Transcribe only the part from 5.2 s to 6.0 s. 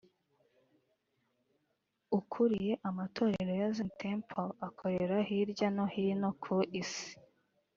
hirya no